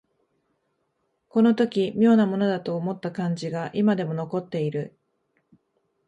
[1.29, 4.97] この時妙なものだと思った感じが今でも残っている